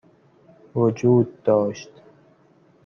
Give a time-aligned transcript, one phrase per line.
[0.75, 1.89] وجود داشت